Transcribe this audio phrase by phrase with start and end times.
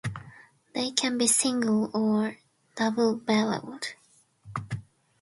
[0.73, 2.39] They can be single or
[2.75, 3.93] double barreled.